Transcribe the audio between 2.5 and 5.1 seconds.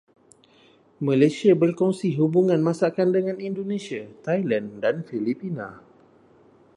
masakan dengan Indonesia, Thailand dan